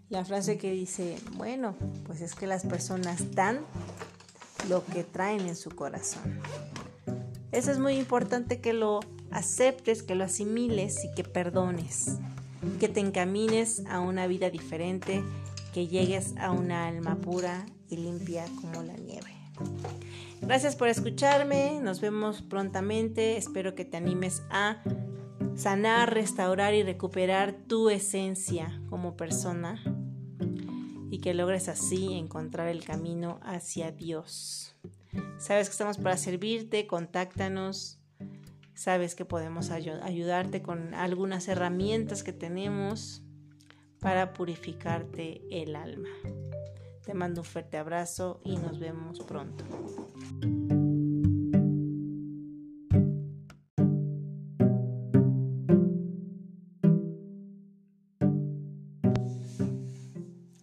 la 0.09 0.23
frase 0.23 0.57
que 0.57 0.71
dice, 0.71 1.17
bueno, 1.35 1.75
pues 2.05 2.21
es 2.21 2.35
que 2.35 2.47
las 2.47 2.65
personas 2.65 3.35
dan 3.35 3.59
lo 4.69 4.85
que 4.85 5.03
traen 5.03 5.41
en 5.41 5.55
su 5.55 5.71
corazón. 5.71 6.39
Eso 7.51 7.71
es 7.71 7.79
muy 7.79 7.95
importante 7.95 8.59
que 8.59 8.73
lo 8.73 8.99
aceptes, 9.31 10.03
que 10.03 10.15
lo 10.15 10.23
asimiles 10.23 11.03
y 11.03 11.13
que 11.15 11.23
perdones, 11.23 12.17
que 12.79 12.87
te 12.87 12.99
encamines 12.99 13.83
a 13.87 13.99
una 13.99 14.27
vida 14.27 14.49
diferente, 14.49 15.23
que 15.73 15.87
llegues 15.87 16.33
a 16.37 16.51
una 16.51 16.87
alma 16.87 17.15
pura 17.15 17.65
y 17.89 17.97
limpia 17.97 18.45
como 18.61 18.83
la 18.83 18.93
nieve. 18.93 19.31
Gracias 20.45 20.75
por 20.75 20.89
escucharme, 20.89 21.79
nos 21.81 22.01
vemos 22.01 22.43
prontamente, 22.43 23.35
espero 23.35 23.73
que 23.73 23.83
te 23.83 23.97
animes 23.97 24.43
a 24.51 24.83
sanar, 25.55 26.13
restaurar 26.13 26.75
y 26.75 26.83
recuperar 26.83 27.53
tu 27.67 27.89
esencia 27.89 28.79
como 28.87 29.17
persona 29.17 29.81
y 31.09 31.17
que 31.17 31.33
logres 31.33 31.67
así 31.67 32.13
encontrar 32.13 32.67
el 32.67 32.83
camino 32.83 33.39
hacia 33.41 33.91
Dios. 33.91 34.75
Sabes 35.39 35.67
que 35.67 35.71
estamos 35.71 35.97
para 35.97 36.15
servirte, 36.15 36.85
contáctanos. 36.85 37.99
Sabes 38.75 39.15
que 39.15 39.25
podemos 39.25 39.71
ayudarte 39.71 40.61
con 40.61 40.93
algunas 40.93 41.47
herramientas 41.47 42.21
que 42.21 42.33
tenemos 42.33 43.23
para 43.99 44.33
purificarte 44.33 45.41
el 45.49 45.75
alma. 45.75 46.09
Te 47.05 47.13
mando 47.13 47.41
un 47.41 47.45
fuerte 47.45 47.77
abrazo 47.77 48.41
y 48.43 48.57
nos 48.57 48.79
vemos 48.79 49.19
pronto. 49.19 49.63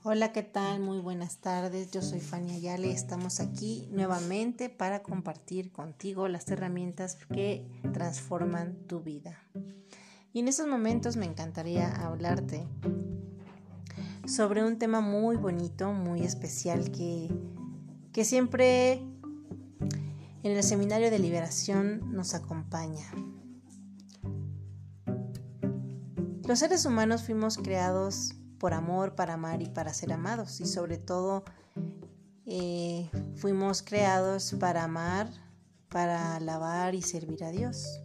Hola, 0.03 0.33
¿qué 0.33 0.43
tal? 0.43 0.81
Muy 0.81 0.99
buenas 0.99 1.39
tardes. 1.39 1.93
Yo 1.93 2.03
soy 2.03 2.19
Fania 2.19 2.59
Yale. 2.59 2.91
Estamos 2.91 3.39
aquí 3.39 3.89
nuevamente 3.93 4.69
para 4.69 5.05
compartir 5.05 5.71
contigo 5.71 6.27
las 6.27 6.51
herramientas 6.51 7.19
que 7.33 7.65
transforman 7.93 8.75
tu 8.89 9.01
vida. 9.01 9.39
Y 10.33 10.41
en 10.41 10.49
estos 10.49 10.67
momentos 10.67 11.17
me 11.17 11.25
encantaría 11.25 11.89
hablarte 12.05 12.67
sobre 14.35 14.65
un 14.65 14.79
tema 14.79 15.01
muy 15.03 15.37
bonito, 15.37 15.93
muy 15.93 16.23
especial 16.23 16.91
que, 16.91 17.29
que 18.13 18.25
siempre 18.25 18.93
en 20.43 20.53
el 20.53 20.63
seminario 20.63 21.11
de 21.11 21.19
liberación 21.19 22.13
nos 22.13 22.35
acompaña. 22.35 23.05
Los 26.49 26.59
seres 26.59 26.87
humanos 26.87 27.25
fuimos 27.25 27.59
creados 27.59 28.35
por 28.59 28.73
amor, 28.73 29.15
para 29.15 29.35
amar 29.35 29.61
y 29.61 29.67
para 29.67 29.93
ser 29.93 30.13
amados. 30.13 30.61
Y 30.61 30.67
sobre 30.67 30.97
todo 30.97 31.45
eh, 32.47 33.11
fuimos 33.37 33.83
creados 33.83 34.55
para 34.59 34.85
amar, 34.85 35.29
para 35.91 36.37
alabar 36.37 36.95
y 36.95 37.03
servir 37.03 37.45
a 37.45 37.51
Dios. 37.51 38.01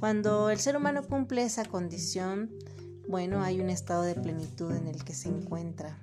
Cuando 0.00 0.50
el 0.50 0.58
ser 0.58 0.76
humano 0.76 1.02
cumple 1.06 1.44
esa 1.44 1.64
condición, 1.64 2.50
bueno, 3.08 3.42
hay 3.42 3.60
un 3.60 3.70
estado 3.70 4.02
de 4.02 4.14
plenitud 4.14 4.72
en 4.74 4.86
el 4.86 5.04
que 5.04 5.14
se 5.14 5.28
encuentra. 5.28 5.98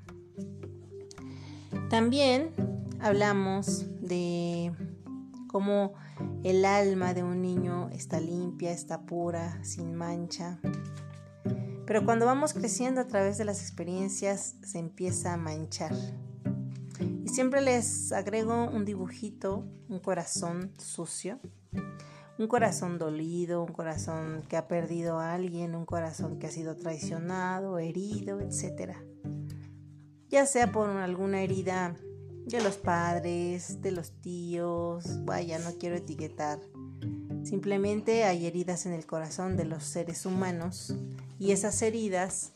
También 1.89 2.51
hablamos 2.99 3.85
de 4.01 4.73
cómo 5.47 5.93
el 6.43 6.65
alma 6.65 7.13
de 7.13 7.23
un 7.23 7.41
niño 7.41 7.89
está 7.89 8.19
limpia, 8.19 8.71
está 8.71 9.01
pura, 9.01 9.63
sin 9.63 9.95
mancha. 9.95 10.59
Pero 11.85 12.05
cuando 12.05 12.25
vamos 12.25 12.53
creciendo 12.53 13.01
a 13.01 13.07
través 13.07 13.37
de 13.37 13.45
las 13.45 13.61
experiencias 13.61 14.55
se 14.63 14.77
empieza 14.77 15.33
a 15.33 15.37
manchar. 15.37 15.93
Y 17.25 17.29
siempre 17.29 17.61
les 17.61 18.11
agrego 18.11 18.69
un 18.69 18.85
dibujito, 18.85 19.65
un 19.87 19.99
corazón 19.99 20.71
sucio, 20.77 21.39
un 22.39 22.47
corazón 22.47 22.97
dolido, 22.97 23.61
un 23.63 23.73
corazón 23.73 24.43
que 24.47 24.55
ha 24.55 24.67
perdido 24.67 25.19
a 25.19 25.33
alguien, 25.33 25.75
un 25.75 25.85
corazón 25.85 26.39
que 26.39 26.47
ha 26.47 26.51
sido 26.51 26.77
traicionado, 26.77 27.77
herido, 27.79 28.39
etc. 28.39 28.93
Ya 30.29 30.45
sea 30.45 30.71
por 30.71 30.89
alguna 30.89 31.41
herida 31.41 31.95
de 32.45 32.63
los 32.63 32.77
padres, 32.77 33.81
de 33.81 33.91
los 33.91 34.13
tíos, 34.21 35.25
vaya, 35.25 35.59
no 35.59 35.71
quiero 35.77 35.97
etiquetar. 35.97 36.59
Simplemente 37.43 38.23
hay 38.23 38.45
heridas 38.45 38.85
en 38.85 38.93
el 38.93 39.05
corazón 39.05 39.57
de 39.57 39.65
los 39.65 39.83
seres 39.83 40.25
humanos 40.25 40.95
y 41.39 41.51
esas 41.51 41.81
heridas 41.81 42.53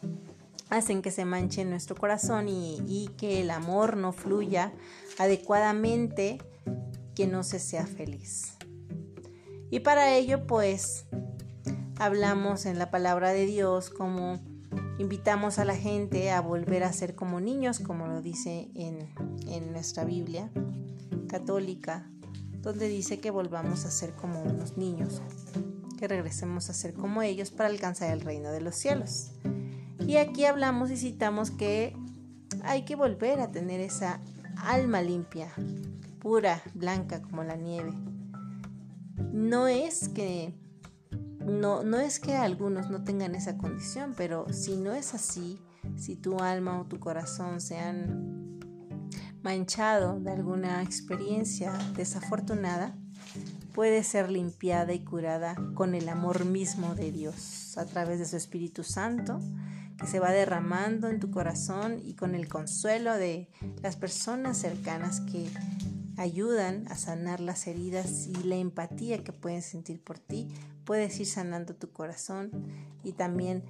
hacen 0.69 1.01
que 1.01 1.11
se 1.11 1.25
manche 1.25 1.65
nuestro 1.65 1.95
corazón 1.95 2.47
y, 2.47 3.09
que 3.17 3.41
el 3.41 3.51
amor 3.51 3.97
no 3.97 4.13
fluya 4.13 4.71
adecuadamente, 5.19 6.39
que 7.15 7.27
no 7.27 7.43
se 7.43 7.59
sea 7.59 7.85
feliz. 7.85 8.57
Y 9.73 9.79
para 9.79 10.13
ello 10.13 10.45
pues 10.45 11.07
hablamos 11.97 12.67
en 12.67 12.77
la 12.77 12.91
palabra 12.91 13.33
de 13.33 13.47
Dios 13.47 13.89
como 13.89 14.39
invitamos 14.99 15.57
a 15.57 15.65
la 15.65 15.75
gente 15.75 16.29
a 16.29 16.41
volver 16.41 16.83
a 16.83 16.93
ser 16.93 17.15
como 17.15 17.41
niños, 17.41 17.79
como 17.79 18.05
lo 18.05 18.21
dice 18.21 18.69
en, 18.75 19.09
en 19.47 19.71
nuestra 19.71 20.05
Biblia 20.05 20.51
católica, 21.27 22.07
donde 22.61 22.87
dice 22.87 23.19
que 23.19 23.31
volvamos 23.31 23.85
a 23.85 23.89
ser 23.89 24.13
como 24.13 24.43
unos 24.43 24.77
niños 24.77 25.23
que 25.97 26.07
regresemos 26.07 26.69
a 26.69 26.73
ser 26.75 26.93
como 26.93 27.23
ellos 27.23 27.49
para 27.49 27.67
alcanzar 27.67 28.13
el 28.13 28.21
reino 28.21 28.51
de 28.51 28.61
los 28.61 28.75
cielos. 28.75 29.31
Y 30.05 30.17
aquí 30.17 30.45
hablamos 30.45 30.91
y 30.91 30.97
citamos 30.97 31.49
que 31.49 31.97
hay 32.61 32.85
que 32.85 32.95
volver 32.95 33.39
a 33.39 33.51
tener 33.51 33.81
esa 33.81 34.19
alma 34.55 35.01
limpia, 35.01 35.51
pura, 36.19 36.61
blanca 36.75 37.23
como 37.23 37.43
la 37.43 37.55
nieve. 37.55 38.12
No 39.17 39.67
es 39.67 40.09
que 40.09 40.53
no, 41.45 41.83
no 41.83 41.99
es 41.99 42.19
que 42.19 42.35
algunos 42.35 42.89
no 42.89 43.03
tengan 43.03 43.35
esa 43.35 43.57
condición, 43.57 44.13
pero 44.15 44.51
si 44.51 44.77
no 44.77 44.93
es 44.93 45.13
así, 45.13 45.59
si 45.97 46.15
tu 46.15 46.39
alma 46.39 46.79
o 46.79 46.85
tu 46.85 46.99
corazón 46.99 47.59
se 47.59 47.77
han 47.77 48.59
manchado 49.43 50.19
de 50.19 50.31
alguna 50.31 50.81
experiencia 50.81 51.73
desafortunada, 51.95 52.95
puede 53.73 54.03
ser 54.03 54.31
limpiada 54.31 54.93
y 54.93 55.03
curada 55.03 55.55
con 55.73 55.95
el 55.95 56.07
amor 56.07 56.45
mismo 56.45 56.95
de 56.95 57.11
Dios 57.11 57.77
a 57.77 57.85
través 57.85 58.19
de 58.19 58.25
su 58.25 58.37
Espíritu 58.37 58.83
Santo 58.83 59.39
que 59.97 60.07
se 60.07 60.19
va 60.19 60.31
derramando 60.31 61.09
en 61.09 61.19
tu 61.19 61.29
corazón 61.31 61.99
y 62.03 62.13
con 62.13 62.35
el 62.35 62.47
consuelo 62.47 63.13
de 63.13 63.49
las 63.81 63.95
personas 63.95 64.57
cercanas 64.57 65.21
que 65.21 65.49
ayudan 66.17 66.87
a 66.89 66.95
sanar 66.95 67.39
las 67.39 67.67
heridas 67.67 68.27
y 68.27 68.43
la 68.43 68.55
empatía 68.55 69.23
que 69.23 69.33
pueden 69.33 69.61
sentir 69.61 70.01
por 70.01 70.19
ti, 70.19 70.47
puedes 70.85 71.19
ir 71.19 71.27
sanando 71.27 71.75
tu 71.75 71.91
corazón 71.91 72.51
y 73.03 73.13
también 73.13 73.63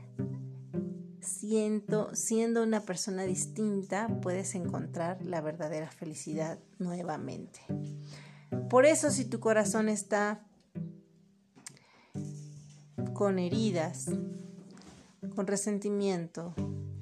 siendo, 1.21 2.13
siendo 2.15 2.63
una 2.63 2.81
persona 2.81 3.23
distinta 3.23 4.07
puedes 4.21 4.55
encontrar 4.55 5.23
la 5.23 5.41
verdadera 5.41 5.89
felicidad 5.89 6.59
nuevamente. 6.79 7.61
Por 8.69 8.85
eso 8.85 9.09
si 9.09 9.25
tu 9.25 9.39
corazón 9.39 9.89
está 9.89 10.43
con 13.13 13.39
heridas, 13.39 14.09
con 15.35 15.47
resentimiento, 15.47 16.53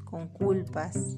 con 0.05 0.27
culpas, 0.27 1.17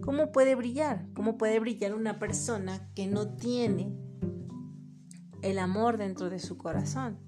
¿cómo 0.00 0.32
puede 0.32 0.54
brillar? 0.54 1.06
¿Cómo 1.14 1.38
puede 1.38 1.60
brillar 1.60 1.94
una 1.94 2.18
persona 2.18 2.88
que 2.94 3.06
no 3.06 3.34
tiene 3.34 3.94
el 5.42 5.58
amor 5.58 5.98
dentro 5.98 6.30
de 6.30 6.38
su 6.38 6.56
corazón? 6.56 7.18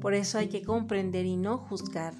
Por 0.00 0.14
eso 0.14 0.38
hay 0.38 0.48
que 0.48 0.62
comprender 0.62 1.26
y 1.26 1.36
no 1.36 1.58
juzgar 1.58 2.14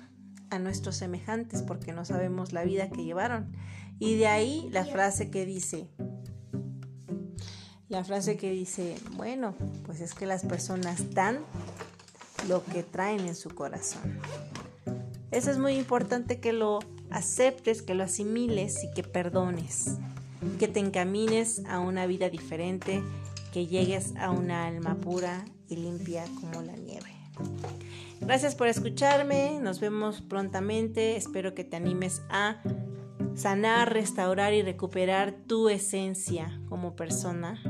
a 0.51 0.59
nuestros 0.59 0.97
semejantes 0.97 1.63
porque 1.63 1.93
no 1.93 2.05
sabemos 2.05 2.53
la 2.53 2.65
vida 2.65 2.91
que 2.91 3.05
llevaron. 3.05 3.53
Y 3.99 4.17
de 4.17 4.27
ahí 4.27 4.69
la 4.71 4.85
frase 4.85 5.31
que 5.31 5.47
dice, 5.47 5.89
la 7.89 8.05
frase 8.05 8.37
que 8.37 8.51
dice, 8.51 8.97
bueno, 9.17 9.55
pues 9.85 10.01
es 10.01 10.15
que 10.15 10.27
las 10.27 10.45
personas 10.45 11.15
dan 11.15 11.41
lo 12.49 12.65
que 12.65 12.83
traen 12.83 13.21
en 13.21 13.35
su 13.35 13.51
corazón. 13.51 14.19
Eso 15.31 15.51
es 15.51 15.59
muy 15.59 15.75
importante 15.75 16.41
que 16.41 16.53
lo 16.53 16.81
aceptes, 17.13 17.83
que 17.83 17.95
lo 17.95 18.05
asimiles 18.05 18.83
y 18.85 18.91
que 18.93 19.03
perdones, 19.03 19.99
que 20.59 20.69
te 20.69 20.81
encamines 20.81 21.63
a 21.67 21.79
una 21.79 22.07
vida 22.07 22.31
diferente, 22.31 23.03
que 23.53 23.67
llegues 23.67 24.17
a 24.17 24.31
una 24.31 24.67
alma 24.67 24.97
pura 24.97 25.45
y 25.69 25.77
limpia 25.77 26.25
como 26.41 26.63
la 26.63 26.75
nieve. 26.77 27.11
Gracias 28.21 28.55
por 28.55 28.69
escucharme, 28.69 29.59
nos 29.61 29.81
vemos 29.81 30.21
prontamente, 30.21 31.17
espero 31.17 31.55
que 31.55 31.65
te 31.65 31.77
animes 31.77 32.23
a 32.31 32.63
sanar, 33.35 33.93
restaurar 33.93 34.55
y 34.55 34.63
recuperar 34.63 35.33
tu 35.47 35.69
esencia 35.69 36.61
como 36.69 36.95
persona 36.95 37.61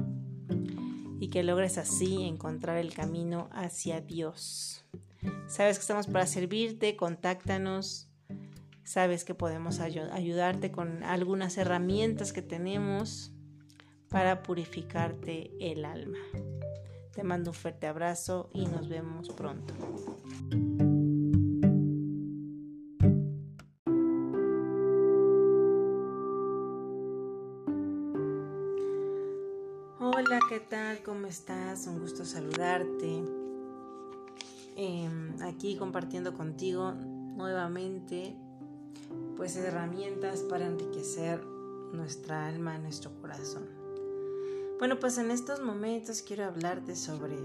y 1.21 1.29
que 1.29 1.43
logres 1.43 1.79
así 1.79 2.25
encontrar 2.25 2.79
el 2.79 2.93
camino 2.93 3.49
hacia 3.53 4.01
Dios. 4.01 4.85
Sabes 5.47 5.79
que 5.79 5.83
estamos 5.83 6.07
para 6.07 6.27
servirte, 6.27 6.97
contáctanos. 6.97 8.09
Sabes 8.85 9.25
que 9.25 9.35
podemos 9.35 9.79
ayudarte 9.81 10.73
con 10.73 11.05
algunas 11.05 11.57
herramientas 11.57 12.33
que 12.33 12.43
tenemos 12.43 13.33
para 14.09 14.43
purificarte 14.43 15.53
el 15.61 15.85
alma. 15.85 16.19
Te 17.15 17.23
mando 17.23 17.51
un 17.51 17.55
fuerte 17.55 17.87
abrazo 17.87 18.51
y 18.53 18.67
nos 18.67 18.89
vemos 18.89 19.29
pronto. 19.31 19.75
Hola, 30.01 30.41
¿qué 30.49 30.61
tal? 30.61 31.03
¿Cómo 31.03 31.27
estás? 31.27 31.87
Un 31.87 32.01
gusto 32.01 32.25
saludarte. 32.25 33.23
Em, 34.77 35.41
aquí 35.43 35.77
compartiendo 35.77 36.35
contigo 36.35 36.93
nuevamente 36.93 38.37
pues 39.37 39.57
herramientas 39.57 40.41
para 40.41 40.67
enriquecer 40.67 41.45
nuestra 41.93 42.47
alma, 42.47 42.79
nuestro 42.79 43.11
corazón. 43.21 43.69
Bueno, 44.79 44.99
pues 44.99 45.19
en 45.19 45.31
estos 45.31 45.61
momentos 45.61 46.23
quiero 46.23 46.45
hablarte 46.45 46.97
sobre 46.97 47.37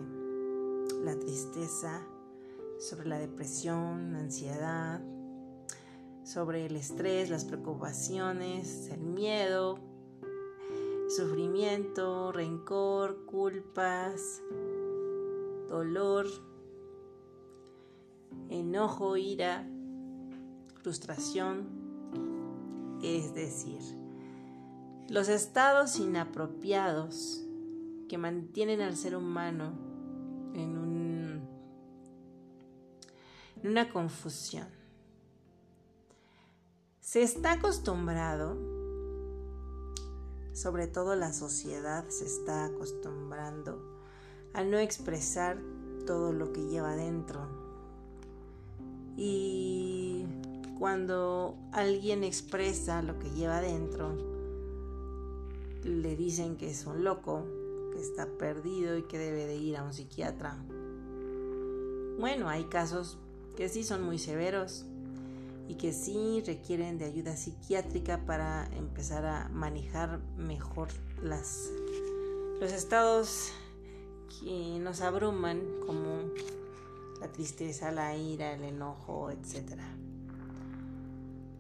la 1.04 1.18
tristeza, 1.20 2.02
sobre 2.80 3.08
la 3.08 3.20
depresión, 3.20 4.14
la 4.14 4.20
ansiedad, 4.20 5.02
sobre 6.24 6.66
el 6.66 6.76
estrés, 6.76 7.30
las 7.30 7.46
preocupaciones, 7.46 8.90
el 8.90 9.02
miedo, 9.02 9.80
sufrimiento, 11.08 12.32
rencor, 12.32 13.26
culpas, 13.26 14.42
dolor, 15.70 16.26
enojo, 18.50 19.16
ira, 19.16 19.68
frustración, 20.88 21.68
es 23.04 23.34
decir, 23.34 23.82
Los 25.10 25.28
estados 25.28 26.00
inapropiados 26.00 27.44
que 28.08 28.18
mantienen 28.18 28.80
al 28.80 28.96
ser 28.96 29.18
humano 29.18 29.74
en, 30.54 30.78
un, 30.78 31.42
en 33.62 33.70
una 33.70 33.92
confusión. 33.92 34.70
Se 37.02 37.22
está 37.22 37.54
acostumbrado, 37.54 38.56
sobre 40.54 40.88
todo 40.88 41.18
la 41.18 41.34
sociedad 41.34 42.08
se 42.08 42.26
está 42.26 42.64
acostumbrando 42.64 44.06
a 44.54 44.64
no 44.64 44.78
expresar 44.78 45.58
todo 46.06 46.32
lo 46.32 46.54
que 46.54 46.66
lleva 46.66 46.96
dentro. 46.96 47.46
Y 49.18 50.07
cuando 50.78 51.58
alguien 51.72 52.24
expresa 52.24 53.02
lo 53.02 53.18
que 53.20 53.30
lleva 53.32 53.62
dentro, 53.62 54.16
le 55.84 56.16
dicen 56.16 56.58
que 56.58 56.70
es 56.70 56.86
un 56.86 57.04
loco, 57.04 57.46
que 57.94 58.00
está 58.00 58.28
perdido 58.28 58.98
y 58.98 59.04
que 59.04 59.18
debe 59.18 59.46
de 59.48 59.56
ir 59.56 59.78
a 59.78 59.84
un 59.84 59.94
psiquiatra. 59.94 60.58
Bueno, 62.20 62.50
hay 62.50 62.66
casos 62.66 63.18
que 63.56 63.70
sí 63.70 63.84
son 63.84 64.04
muy 64.04 64.20
severos 64.20 64.86
y 65.68 65.76
que 65.76 65.94
sí 65.94 66.44
requieren 66.46 66.98
de 66.98 67.06
ayuda 67.06 67.36
psiquiátrica 67.36 68.26
para 68.26 68.68
empezar 68.78 69.26
a 69.26 69.50
manejar 69.50 70.20
mejor 70.38 70.90
los 71.22 72.72
estados 72.72 73.52
que 74.40 74.80
nos 74.80 75.02
abruman 75.02 75.62
como 75.86 76.32
la 77.20 77.32
tristeza, 77.32 77.92
la 77.92 78.16
ira, 78.16 78.54
el 78.54 78.64
enojo, 78.64 79.32
etc. 79.32 79.80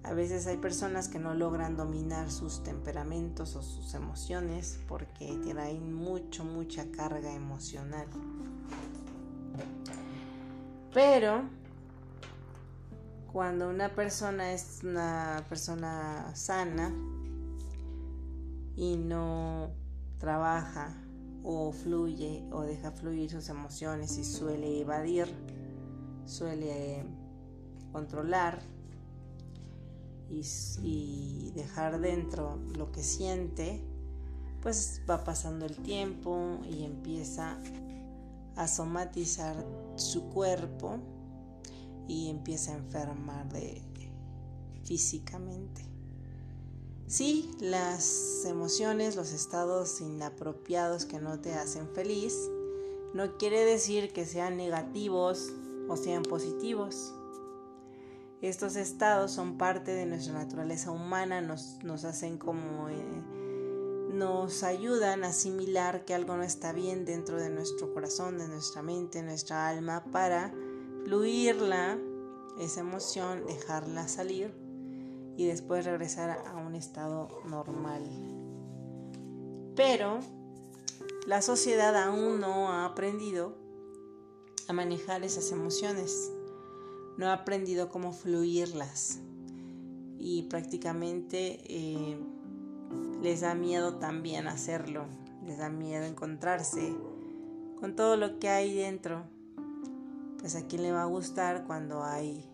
A 0.07 0.13
veces 0.13 0.47
hay 0.47 0.55
personas 0.55 1.09
que 1.09 1.19
no 1.19 1.33
logran 1.33 1.75
dominar 1.75 2.31
sus 2.31 2.63
temperamentos 2.63 3.57
o 3.57 3.61
sus 3.61 3.93
emociones 3.93 4.79
porque 4.87 5.37
tienen 5.43 5.93
mucho, 5.93 6.45
mucha 6.45 6.89
carga 6.91 7.33
emocional. 7.33 8.07
Pero 10.93 11.41
cuando 13.33 13.69
una 13.69 13.93
persona 13.93 14.53
es 14.53 14.79
una 14.81 15.43
persona 15.49 16.31
sana 16.33 16.93
y 18.77 18.95
no 18.95 19.71
trabaja 20.19 20.95
o 21.43 21.73
fluye 21.73 22.47
o 22.53 22.61
deja 22.61 22.91
fluir 22.91 23.29
sus 23.29 23.49
emociones 23.49 24.17
y 24.17 24.23
suele 24.23 24.79
evadir, 24.79 25.27
suele 26.25 27.03
controlar 27.91 28.76
y, 30.29 31.51
dejar 31.55 31.99
dentro 31.99 32.59
lo 32.77 32.91
que 32.91 33.03
siente, 33.03 33.81
pues 34.61 35.01
va 35.09 35.23
pasando 35.23 35.65
el 35.65 35.77
tiempo 35.77 36.59
y 36.69 36.83
empieza 36.83 37.59
a 38.55 38.67
somatizar 38.67 39.55
su 39.95 40.29
cuerpo 40.29 40.99
y 42.07 42.29
empieza 42.29 42.73
a 42.73 42.77
enfermar 42.77 43.49
de, 43.49 43.81
físicamente. 44.83 45.81
Sí, 47.07 47.51
las 47.59 48.43
emociones, 48.45 49.15
los 49.15 49.31
estados 49.31 50.01
inapropiados 50.01 51.05
que 51.05 51.19
no 51.19 51.39
te 51.39 51.53
hacen 51.53 51.87
feliz, 51.93 52.33
no 53.13 53.37
quiere 53.37 53.63
decir 53.63 54.11
que 54.11 54.25
sean 54.25 54.57
negativos 54.57 55.53
o 55.87 55.95
sean 55.95 56.23
positivos. 56.23 57.13
Estos 58.41 58.75
estados 58.75 59.31
son 59.31 59.57
parte 59.57 59.91
de 59.91 60.05
nuestra 60.05 60.33
naturaleza 60.33 60.91
humana, 60.91 61.41
nos, 61.41 61.79
nos 61.83 62.05
hacen 62.05 62.37
como... 62.37 62.89
Eh, 62.89 63.23
nos 64.07 64.63
ayudan 64.63 65.23
a 65.23 65.27
asimilar 65.29 66.05
que 66.05 66.15
algo 66.15 66.37
no 66.37 66.43
está 66.43 66.71
bien 66.71 67.05
dentro 67.05 67.37
de 67.37 67.49
nuestro 67.49 67.93
corazón, 67.93 68.37
de 68.37 68.47
nuestra 68.47 68.81
mente, 68.81 69.21
nuestra 69.21 69.67
alma, 69.67 70.05
para 70.11 70.53
fluirla, 71.03 71.97
esa 72.59 72.79
emoción, 72.79 73.45
dejarla 73.45 74.07
salir 74.07 74.53
y 75.37 75.45
después 75.45 75.85
regresar 75.85 76.41
a 76.47 76.55
un 76.57 76.75
estado 76.75 77.27
normal. 77.45 78.03
Pero 79.75 80.19
la 81.27 81.41
sociedad 81.41 81.95
aún 81.95 82.39
no 82.41 82.69
ha 82.71 82.85
aprendido 82.85 83.55
a 84.67 84.73
manejar 84.73 85.23
esas 85.23 85.51
emociones, 85.51 86.31
no 87.17 87.27
ha 87.27 87.33
aprendido 87.33 87.89
cómo 87.89 88.13
fluirlas. 88.13 89.19
Y 90.19 90.43
prácticamente 90.43 91.59
eh, 91.65 92.17
les 93.21 93.41
da 93.41 93.55
miedo 93.55 93.95
también 93.95 94.47
hacerlo, 94.47 95.05
les 95.45 95.57
da 95.57 95.69
miedo 95.69 96.05
encontrarse 96.05 96.95
con 97.79 97.95
todo 97.95 98.17
lo 98.17 98.39
que 98.39 98.49
hay 98.49 98.73
dentro. 98.73 99.23
Pues 100.39 100.55
a 100.55 100.67
quién 100.67 100.83
le 100.83 100.91
va 100.91 101.03
a 101.03 101.05
gustar 101.05 101.65
cuando 101.65 102.03
hay 102.03 102.49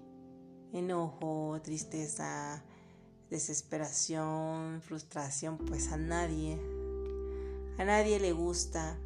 enojo, 0.71 1.59
tristeza, 1.63 2.63
desesperación, 3.29 4.81
frustración, 4.81 5.57
pues 5.57 5.91
a 5.91 5.97
nadie. 5.97 6.59
A 7.77 7.85
nadie 7.85 8.19
le 8.19 8.31
gusta 8.31 8.97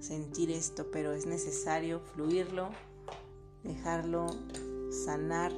sentir 0.00 0.50
esto, 0.50 0.90
pero 0.90 1.12
es 1.12 1.26
necesario 1.26 2.00
fluirlo, 2.00 2.70
dejarlo 3.62 4.26
sanar 4.90 5.52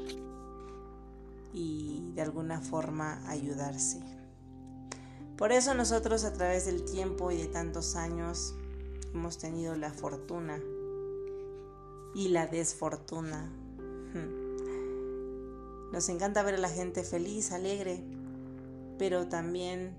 y 1.53 2.13
de 2.15 2.23
alguna 2.23 2.61
forma 2.61 3.21
ayudarse. 3.29 4.01
Por 5.37 5.53
eso 5.53 5.75
nosotros 5.75 6.25
a 6.25 6.33
través 6.33 6.67
del 6.67 6.85
tiempo 6.85 7.31
y 7.31 7.37
de 7.37 7.47
tantos 7.47 7.95
años 7.95 8.55
hemos 9.15 9.39
tenido 9.39 9.77
la 9.77 9.93
fortuna 9.93 10.61
y 12.15 12.29
la 12.29 12.47
desfortuna. 12.47 13.49
Nos 15.93 16.09
encanta 16.09 16.43
ver 16.43 16.57
a 16.57 16.59
la 16.59 16.69
gente 16.69 17.03
feliz, 17.05 17.53
alegre, 17.53 18.03
pero 18.99 19.29
también 19.29 19.97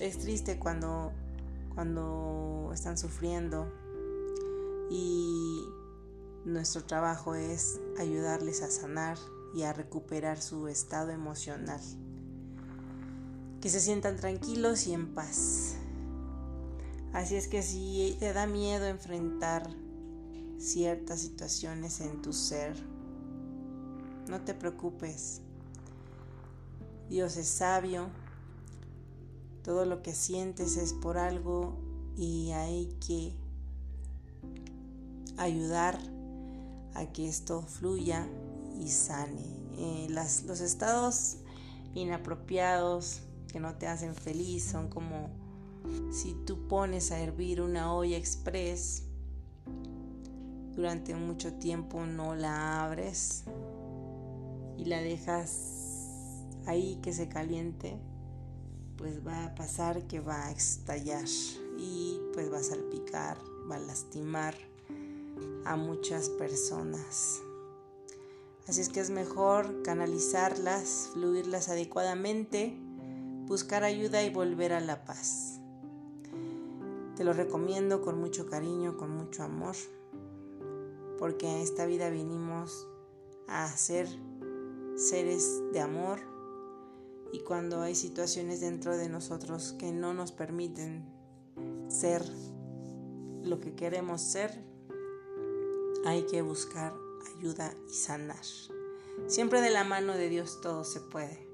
es 0.00 0.18
triste 0.18 0.58
cuando, 0.58 1.12
cuando 1.74 2.70
están 2.74 2.98
sufriendo 2.98 3.72
y 4.90 5.64
nuestro 6.48 6.82
trabajo 6.84 7.34
es 7.34 7.78
ayudarles 7.98 8.62
a 8.62 8.70
sanar 8.70 9.18
y 9.54 9.62
a 9.62 9.72
recuperar 9.72 10.40
su 10.40 10.66
estado 10.66 11.10
emocional. 11.10 11.80
Que 13.60 13.68
se 13.68 13.80
sientan 13.80 14.16
tranquilos 14.16 14.86
y 14.86 14.94
en 14.94 15.14
paz. 15.14 15.76
Así 17.12 17.36
es 17.36 17.48
que 17.48 17.62
si 17.62 18.16
te 18.18 18.32
da 18.32 18.46
miedo 18.46 18.86
enfrentar 18.86 19.68
ciertas 20.58 21.20
situaciones 21.20 22.00
en 22.00 22.22
tu 22.22 22.32
ser. 22.32 22.76
No 24.28 24.40
te 24.40 24.54
preocupes. 24.54 25.42
Dios 27.10 27.36
es 27.36 27.48
sabio. 27.48 28.08
Todo 29.62 29.84
lo 29.84 30.02
que 30.02 30.14
sientes 30.14 30.76
es 30.76 30.94
por 30.94 31.18
algo 31.18 31.76
y 32.16 32.52
hay 32.52 32.86
que 33.06 33.34
ayudar 35.36 35.98
a 36.98 37.12
que 37.12 37.28
esto 37.28 37.62
fluya 37.62 38.26
y 38.78 38.88
sane. 38.88 39.46
Eh, 39.76 40.06
los 40.10 40.60
estados 40.60 41.36
inapropiados 41.94 43.20
que 43.50 43.60
no 43.60 43.74
te 43.74 43.86
hacen 43.86 44.14
feliz 44.14 44.64
son 44.64 44.88
como 44.88 45.30
si 46.10 46.34
tú 46.46 46.66
pones 46.68 47.12
a 47.12 47.20
hervir 47.20 47.60
una 47.62 47.94
olla 47.94 48.16
express 48.16 49.04
durante 50.74 51.14
mucho 51.14 51.54
tiempo 51.54 52.04
no 52.06 52.34
la 52.34 52.84
abres 52.84 53.44
y 54.76 54.84
la 54.84 55.00
dejas 55.00 55.78
ahí 56.66 57.00
que 57.02 57.12
se 57.12 57.28
caliente, 57.28 57.98
pues 58.96 59.26
va 59.26 59.46
a 59.46 59.54
pasar 59.54 60.06
que 60.06 60.20
va 60.20 60.46
a 60.46 60.52
estallar 60.52 61.24
y 61.78 62.20
pues 62.32 62.52
va 62.52 62.58
a 62.58 62.62
salpicar, 62.62 63.38
va 63.68 63.76
a 63.76 63.80
lastimar 63.80 64.54
a 65.64 65.76
muchas 65.76 66.28
personas. 66.28 67.40
Así 68.66 68.80
es 68.80 68.88
que 68.88 69.00
es 69.00 69.10
mejor 69.10 69.82
canalizarlas, 69.82 71.10
fluirlas 71.12 71.68
adecuadamente, 71.68 72.76
buscar 73.46 73.84
ayuda 73.84 74.22
y 74.22 74.30
volver 74.30 74.72
a 74.72 74.80
la 74.80 75.04
paz. 75.04 75.60
Te 77.16 77.24
lo 77.24 77.32
recomiendo 77.32 78.02
con 78.02 78.20
mucho 78.20 78.46
cariño, 78.46 78.96
con 78.96 79.10
mucho 79.10 79.42
amor 79.42 79.74
porque 81.18 81.50
en 81.50 81.58
esta 81.58 81.84
vida 81.84 82.08
vinimos 82.10 82.86
a 83.48 83.68
ser 83.76 84.08
seres 84.96 85.62
de 85.72 85.80
amor 85.80 86.20
y 87.32 87.40
cuando 87.40 87.82
hay 87.82 87.94
situaciones 87.94 88.60
dentro 88.60 88.96
de 88.96 89.08
nosotros 89.08 89.74
que 89.78 89.92
no 89.92 90.14
nos 90.14 90.32
permiten 90.32 91.04
ser 91.88 92.22
lo 93.42 93.60
que 93.60 93.74
queremos 93.74 94.22
ser, 94.22 94.64
hay 96.04 96.24
que 96.26 96.42
buscar 96.42 96.94
ayuda 97.36 97.72
y 97.88 97.94
sanar. 97.94 98.44
Siempre 99.26 99.60
de 99.60 99.70
la 99.70 99.84
mano 99.84 100.14
de 100.14 100.28
Dios 100.28 100.60
todo 100.60 100.84
se 100.84 101.00
puede, 101.00 101.48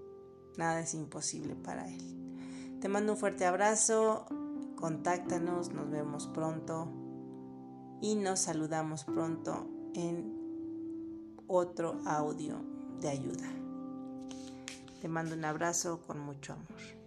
nada 0.56 0.80
es 0.80 0.94
imposible 0.94 1.54
para 1.54 1.88
Él. 1.88 2.78
Te 2.80 2.88
mando 2.88 3.12
un 3.12 3.18
fuerte 3.18 3.46
abrazo, 3.46 4.26
contáctanos, 4.76 5.70
nos 5.70 5.90
vemos 5.90 6.26
pronto 6.28 6.88
y 8.00 8.14
nos 8.16 8.40
saludamos 8.40 9.04
pronto 9.04 9.66
en 9.94 10.44
otro 11.46 12.00
audio 12.04 12.60
de 13.00 13.08
ayuda. 13.08 13.50
Te 15.00 15.08
mando 15.08 15.34
un 15.34 15.44
abrazo 15.44 16.00
con 16.06 16.18
mucho 16.18 16.52
amor. 16.52 17.03